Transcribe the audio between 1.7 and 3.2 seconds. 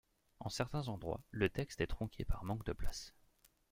est tronqué par manque de place.